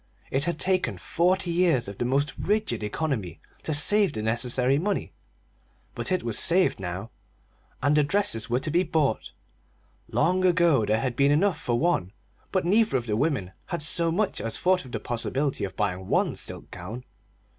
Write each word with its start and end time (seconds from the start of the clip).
It 0.31 0.45
had 0.45 0.57
taken 0.57 0.97
forty 0.97 1.51
years 1.51 1.87
of 1.87 1.99
the 1.99 2.05
most 2.05 2.33
rigid 2.35 2.81
economy 2.81 3.39
to 3.61 3.71
save 3.71 4.13
the 4.13 4.23
necessary 4.23 4.79
money; 4.79 5.13
but 5.93 6.11
it 6.11 6.23
was 6.23 6.39
saved 6.39 6.79
now, 6.79 7.11
and 7.83 7.95
the 7.95 8.03
dresses 8.03 8.49
were 8.49 8.57
to 8.61 8.71
be 8.71 8.81
bought. 8.81 9.31
Long 10.09 10.43
ago 10.43 10.87
there 10.87 11.01
had 11.01 11.15
been 11.15 11.31
enough 11.31 11.59
for 11.61 11.77
one, 11.77 12.13
but 12.51 12.65
neither 12.65 12.97
of 12.97 13.05
the 13.05 13.15
women 13.15 13.51
had 13.67 13.83
so 13.83 14.11
much 14.11 14.41
as 14.41 14.57
thought 14.57 14.85
of 14.85 14.91
the 14.91 14.99
possibility 14.99 15.63
of 15.65 15.77
buying 15.77 16.07
one 16.07 16.35
silk 16.35 16.71
gown. 16.71 17.03